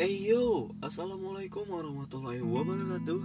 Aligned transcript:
Hey 0.00 0.32
yo, 0.32 0.72
Assalamualaikum 0.80 1.68
warahmatullahi 1.68 2.40
wabarakatuh. 2.40 3.20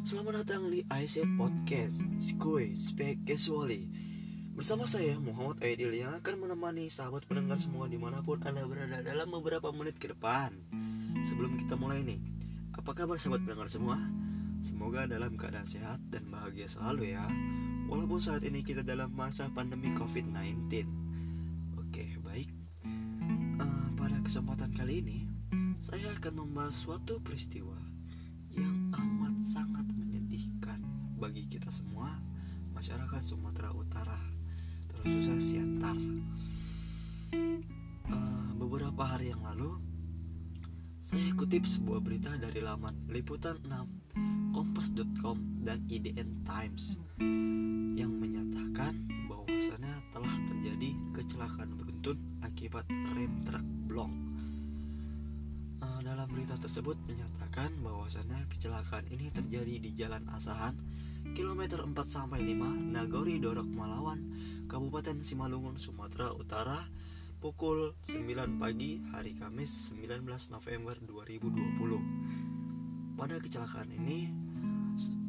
Selamat 0.00 0.40
datang 0.40 0.72
di 0.72 0.80
iSet 0.88 1.28
Podcast. 1.36 2.00
Skuy 2.16 2.72
Spek 2.72 3.20
Casually 3.28 3.84
Bersama 4.56 4.88
saya 4.88 5.20
Muhammad 5.20 5.60
Aidil 5.60 5.92
yang 5.92 6.16
akan 6.16 6.40
menemani 6.40 6.88
sahabat 6.88 7.28
pendengar 7.28 7.60
semua 7.60 7.84
di 7.84 8.00
mana 8.00 8.24
pun 8.24 8.40
anda 8.48 8.64
berada 8.64 9.04
dalam 9.04 9.28
beberapa 9.28 9.68
menit 9.76 10.00
ke 10.00 10.08
depan. 10.08 10.56
Sebelum 11.20 11.60
kita 11.60 11.76
mulai 11.76 12.00
nih 12.00 12.16
Apa 12.80 12.96
kabar 12.96 13.20
sahabat 13.20 13.44
pendengar 13.44 13.68
semua? 13.68 14.00
Semoga 14.64 15.04
dalam 15.04 15.36
keadaan 15.36 15.68
sehat 15.68 16.00
dan 16.08 16.32
bahagia 16.32 16.64
selalu 16.64 17.12
ya. 17.12 17.28
Walaupun 17.92 18.24
saat 18.24 18.40
ini 18.40 18.64
kita 18.64 18.80
dalam 18.80 19.12
masa 19.12 19.52
pandemi 19.52 19.92
COVID-19 19.92 20.64
Oke 21.76 22.16
baik. 22.24 22.48
Uh, 23.60 23.92
Pada 24.00 24.16
kesempatan 24.24 24.72
kali 24.72 25.04
ini 25.04 25.35
saya 25.76 26.08
akan 26.16 26.44
membahas 26.44 26.72
suatu 26.72 27.20
peristiwa 27.20 27.76
yang 28.56 28.88
amat 28.96 29.36
sangat 29.44 29.84
menyedihkan 29.92 30.80
bagi 31.20 31.44
kita 31.44 31.68
semua 31.68 32.16
masyarakat 32.72 33.20
Sumatera 33.20 33.72
Utara 33.76 34.16
terkhususnya 34.88 35.40
Siantar. 35.40 35.96
Uh, 38.06 38.48
beberapa 38.56 39.04
hari 39.04 39.36
yang 39.36 39.44
lalu 39.44 39.76
saya 41.04 41.30
kutip 41.38 41.68
sebuah 41.68 42.02
berita 42.02 42.34
dari 42.40 42.64
laman 42.64 42.96
liputan 43.12 43.60
6 43.68 44.56
kompas.com 44.56 45.38
dan 45.62 45.84
IDN 45.86 46.42
Times 46.42 46.98
yang 47.94 48.10
menyatakan 48.16 49.06
bahwasannya 49.28 49.94
telah 50.10 50.34
terjadi 50.48 50.90
kecelakaan 51.14 51.76
beruntun 51.78 52.18
akibat 52.42 52.88
rem 53.14 53.44
truk 53.46 53.62
blong 53.86 54.25
tersebut 56.66 56.98
menyatakan 57.06 57.70
bahwasannya 57.78 58.50
kecelakaan 58.50 59.06
ini 59.14 59.30
terjadi 59.30 59.78
di 59.78 59.94
Jalan 59.94 60.26
Asahan, 60.34 60.74
kilometer 61.30 61.78
4 61.78 61.94
sampai 62.10 62.42
5, 62.42 62.90
Nagori 62.90 63.38
Dorok 63.38 63.70
Malawan, 63.70 64.18
Kabupaten 64.66 65.14
Simalungun, 65.22 65.78
Sumatera 65.78 66.34
Utara, 66.34 66.82
pukul 67.38 67.94
9 68.02 68.58
pagi 68.58 68.98
hari 69.14 69.38
Kamis 69.38 69.94
19 69.94 70.26
November 70.26 70.98
2020. 71.06 73.14
Pada 73.14 73.38
kecelakaan 73.38 73.94
ini 74.02 74.26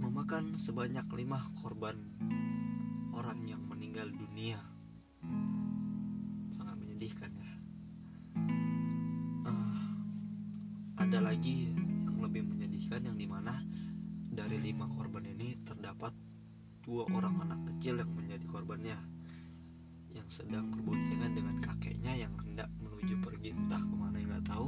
memakan 0.01 0.57
sebanyak 0.57 1.05
5 1.05 1.61
korban 1.61 2.01
orang 3.13 3.45
yang 3.45 3.61
meninggal 3.61 4.09
dunia. 4.09 4.57
Sangat 6.49 6.81
menyedihkan 6.81 7.29
ya. 7.29 7.46
Ada 11.07 11.23
lagi 11.23 11.71
yang 12.03 12.19
lebih 12.19 12.43
menyedihkan 12.51 12.99
yang 13.07 13.15
di 13.15 13.23
mana 13.23 13.63
dari 14.27 14.59
lima 14.59 14.91
korban 14.91 15.23
ini 15.23 15.55
terdapat 15.63 16.11
dua 16.83 17.07
orang 17.15 17.47
anak 17.47 17.63
kecil 17.71 18.03
yang 18.03 18.11
menjadi 18.11 18.43
korbannya 18.43 18.99
yang 20.11 20.27
sedang 20.27 20.67
berboncengan 20.67 21.31
dengan 21.31 21.63
kakeknya 21.63 22.27
yang 22.27 22.35
hendak 22.43 22.67
menuju 22.83 23.23
pergi 23.23 23.55
entah 23.55 23.79
ke 23.79 23.95
mana 23.95 24.19
nggak 24.19 24.51
tahu. 24.51 24.67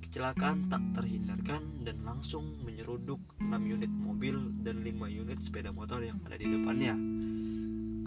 Kecelakaan 0.00 0.72
tak 0.72 0.80
terhindarkan 0.96 1.84
dan 1.84 2.00
langsung 2.08 2.64
menyeruduk 2.64 3.20
6 3.36 3.52
unit 3.52 3.92
mobil 3.92 4.64
dan 4.64 4.80
5 4.80 5.04
unit 5.12 5.44
sepeda 5.44 5.76
motor 5.76 6.00
yang 6.00 6.16
ada 6.24 6.40
di 6.40 6.48
depannya. 6.48 6.96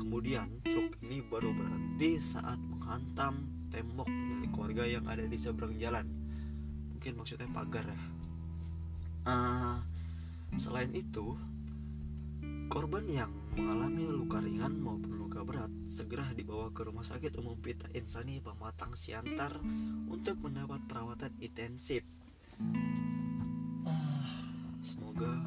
Kemudian 0.01 0.57
truk 0.65 0.97
ini 1.05 1.21
baru 1.21 1.53
berhenti 1.53 2.17
saat 2.17 2.57
menghantam 2.57 3.45
tembok 3.69 4.09
milik 4.09 4.57
warga 4.57 4.89
yang 4.89 5.05
ada 5.05 5.21
di 5.21 5.37
seberang 5.37 5.77
jalan. 5.77 6.09
Mungkin 6.97 7.13
maksudnya 7.13 7.45
pagar 7.53 7.85
ya 7.85 8.16
Uh, 9.27 9.75
selain 10.55 10.88
itu, 10.95 11.35
korban 12.71 13.03
yang 13.11 13.27
mengalami 13.59 14.07
luka 14.07 14.39
ringan 14.39 14.79
maupun 14.79 15.19
luka 15.19 15.43
berat 15.43 15.67
segera 15.91 16.31
dibawa 16.31 16.71
ke 16.71 16.88
Rumah 16.88 17.03
Sakit 17.03 17.35
Umum 17.35 17.59
Pita 17.59 17.91
Insani 17.91 18.39
Pematang 18.39 18.95
Siantar 18.95 19.59
untuk 20.07 20.39
mendapat 20.47 20.79
perawatan 20.88 21.35
intensif. 21.43 22.07
Uh, 23.83 24.31
semoga 24.79 25.44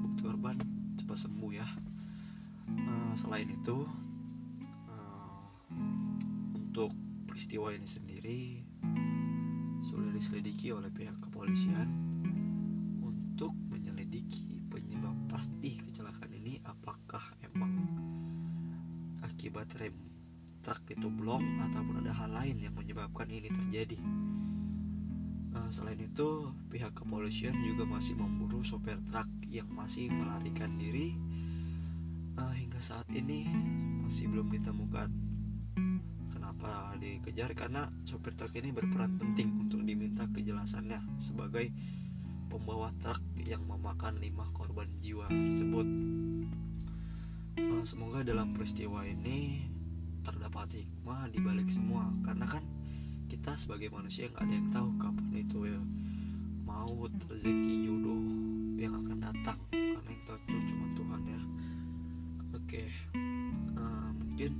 bukti 0.00 0.24
korban 0.24 0.56
cepat 0.96 1.28
sembuh 1.28 1.52
ya. 1.52 1.68
Uh, 2.80 3.12
selain 3.12 3.52
itu, 3.52 3.84
untuk 6.56 6.96
peristiwa 7.28 7.76
ini 7.76 7.84
sendiri 7.84 8.40
sudah 9.84 10.16
diselidiki 10.16 10.72
oleh 10.72 10.88
pihak 10.88 11.20
kepolisian 11.20 12.07
untuk 13.38 13.54
menyelidiki 13.70 14.66
penyebab 14.66 15.14
pasti 15.30 15.78
kecelakaan 15.78 16.34
ini 16.42 16.58
apakah 16.66 17.22
emang 17.46 17.70
akibat 19.22 19.70
rem 19.78 19.94
truk 20.66 20.82
itu 20.90 21.06
blong 21.06 21.62
ataupun 21.70 22.02
ada 22.02 22.10
hal 22.18 22.34
lain 22.34 22.58
yang 22.58 22.74
menyebabkan 22.74 23.30
ini 23.30 23.46
terjadi. 23.46 23.94
Uh, 25.54 25.70
selain 25.70 26.02
itu, 26.02 26.50
pihak 26.66 26.98
kepolisian 26.98 27.54
juga 27.62 27.86
masih 27.86 28.18
memburu 28.18 28.66
sopir 28.66 28.98
truk 29.06 29.30
yang 29.46 29.70
masih 29.70 30.10
melarikan 30.10 30.74
diri. 30.74 31.14
Uh, 32.42 32.50
hingga 32.58 32.82
saat 32.82 33.06
ini 33.14 33.46
masih 34.02 34.34
belum 34.34 34.50
ditemukan. 34.50 35.14
Kenapa 36.34 36.90
dikejar? 36.98 37.54
Karena 37.54 37.86
sopir 38.02 38.34
truk 38.34 38.50
ini 38.58 38.74
berperan 38.74 39.14
penting 39.14 39.62
untuk 39.62 39.86
diminta 39.86 40.26
kejelasannya 40.26 41.22
sebagai 41.22 41.70
pembawa 42.48 42.90
truk 42.98 43.20
yang 43.44 43.62
memakan 43.68 44.16
lima 44.18 44.48
korban 44.56 44.88
jiwa 45.04 45.28
tersebut. 45.28 45.86
Nah, 47.58 47.84
semoga 47.84 48.24
dalam 48.24 48.56
peristiwa 48.56 49.04
ini 49.04 49.68
terdapat 50.24 50.80
hikmah 50.82 51.28
di 51.30 51.38
balik 51.38 51.68
semua, 51.68 52.08
karena 52.24 52.48
kan 52.48 52.64
kita 53.28 53.54
sebagai 53.60 53.92
manusia 53.92 54.32
nggak 54.32 54.44
ada 54.44 54.54
yang 54.56 54.68
tahu 54.72 54.88
kapan 54.96 55.32
itu 55.36 55.58
ya 55.68 55.80
maut 56.64 57.12
rezeki 57.28 57.74
jodoh 57.88 58.24
yang 58.80 58.92
akan 58.96 59.18
datang 59.20 59.58
karena 59.72 60.08
yang 60.08 60.24
tahu 60.24 60.38
cuma 60.48 60.86
Tuhan 60.96 61.22
ya. 61.28 61.40
Oke, 62.56 62.84
nah, 63.76 64.12
mungkin 64.16 64.52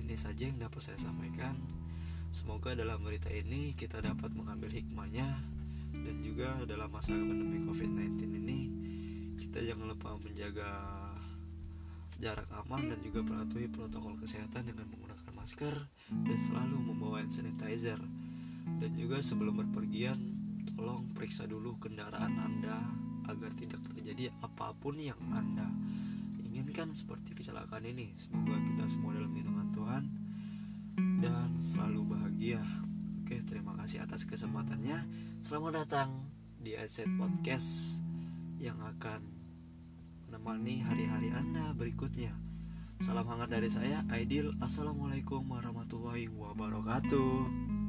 ini 0.00 0.14
saja 0.16 0.48
yang 0.48 0.60
dapat 0.60 0.80
saya 0.80 0.98
sampaikan. 1.00 1.56
Semoga 2.32 2.72
dalam 2.72 3.04
berita 3.04 3.28
ini 3.28 3.76
kita 3.76 4.00
dapat 4.00 4.32
mengambil 4.32 4.72
hikmahnya 4.72 5.36
juga 6.42 6.74
dalam 6.74 6.90
masa 6.90 7.14
pandemi 7.14 7.62
COVID-19 7.62 8.18
ini. 8.34 8.58
Kita 9.38 9.62
jangan 9.62 9.94
lupa 9.94 10.18
menjaga 10.18 10.74
jarak 12.18 12.50
aman 12.50 12.90
dan 12.90 12.98
juga 12.98 13.22
patuhi 13.22 13.70
protokol 13.70 14.18
kesehatan 14.18 14.66
dengan 14.66 14.90
menggunakan 14.90 15.38
masker 15.38 15.70
dan 16.10 16.38
selalu 16.42 16.82
membawa 16.82 17.22
hand 17.22 17.30
sanitizer. 17.30 18.02
Dan 18.82 18.90
juga 18.98 19.22
sebelum 19.22 19.54
berpergian 19.54 20.18
tolong 20.74 21.14
periksa 21.14 21.46
dulu 21.46 21.78
kendaraan 21.78 22.34
Anda 22.34 22.90
agar 23.30 23.54
tidak 23.54 23.78
terjadi 23.94 24.34
apa 24.42 24.74
pun 24.74 24.98
yang 24.98 25.22
Anda 25.30 25.70
inginkan 26.42 26.90
seperti 26.90 27.38
kecelakaan 27.38 27.86
ini. 27.86 28.18
Semoga 28.18 28.58
kita 28.66 28.90
semua 28.90 29.14
dalam 29.14 29.30
lindungan 29.30 29.70
Tuhan 29.70 30.02
dan 31.22 31.54
selalu 31.62 32.18
bahagia 32.18 32.81
Oke, 33.32 33.48
terima 33.48 33.72
kasih 33.80 34.04
atas 34.04 34.28
kesempatannya. 34.28 35.08
Selamat 35.40 35.80
datang 35.80 36.20
di 36.60 36.76
Asset 36.76 37.08
Podcast 37.16 37.96
yang 38.60 38.76
akan 38.76 39.24
menemani 40.28 40.84
hari-hari 40.84 41.32
Anda 41.32 41.72
berikutnya. 41.72 42.36
Salam 43.00 43.24
hangat 43.24 43.56
dari 43.56 43.72
saya, 43.72 44.04
Aidil. 44.12 44.52
Assalamualaikum 44.60 45.48
warahmatullahi 45.48 46.28
wabarakatuh. 46.28 47.81